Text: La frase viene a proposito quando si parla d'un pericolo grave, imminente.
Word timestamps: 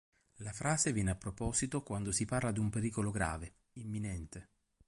La 0.37 0.51
frase 0.51 0.93
viene 0.93 1.11
a 1.11 1.15
proposito 1.15 1.83
quando 1.83 2.11
si 2.11 2.25
parla 2.25 2.49
d'un 2.51 2.71
pericolo 2.71 3.11
grave, 3.11 3.53
imminente. 3.73 4.49